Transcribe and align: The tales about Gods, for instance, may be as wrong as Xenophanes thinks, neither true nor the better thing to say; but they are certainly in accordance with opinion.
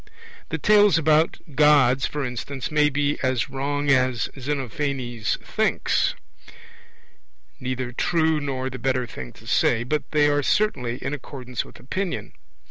The 0.49 0.57
tales 0.57 0.97
about 0.97 1.37
Gods, 1.53 2.07
for 2.07 2.25
instance, 2.25 2.71
may 2.71 2.89
be 2.89 3.19
as 3.21 3.51
wrong 3.51 3.91
as 3.91 4.29
Xenophanes 4.35 5.37
thinks, 5.45 6.15
neither 7.59 7.91
true 7.91 8.39
nor 8.41 8.71
the 8.71 8.79
better 8.79 9.05
thing 9.05 9.31
to 9.33 9.45
say; 9.45 9.83
but 9.83 10.09
they 10.09 10.27
are 10.27 10.41
certainly 10.41 10.97
in 11.03 11.13
accordance 11.13 11.63
with 11.63 11.79
opinion. 11.79 12.33